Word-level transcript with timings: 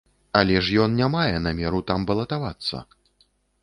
Але 0.39 0.55
ж 0.67 0.79
ён 0.85 0.95
не 1.01 1.11
мае 1.17 1.35
намеру 1.45 1.85
там 1.93 1.99
балатавацца! 2.13 2.77